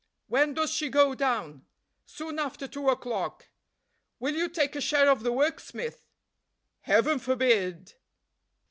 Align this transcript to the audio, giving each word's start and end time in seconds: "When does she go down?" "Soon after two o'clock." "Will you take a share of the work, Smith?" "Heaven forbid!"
"When 0.25 0.55
does 0.55 0.71
she 0.71 0.89
go 0.89 1.13
down?" 1.13 1.63
"Soon 2.07 2.39
after 2.39 2.67
two 2.67 2.89
o'clock." 2.89 3.49
"Will 4.19 4.33
you 4.33 4.49
take 4.49 4.75
a 4.75 4.81
share 4.81 5.11
of 5.11 5.21
the 5.21 5.31
work, 5.31 5.59
Smith?" 5.59 6.07
"Heaven 6.79 7.19
forbid!" 7.19 7.93